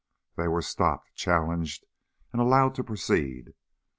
[0.35, 1.85] They were stopped, challenged,
[2.33, 3.53] allowed to proceed.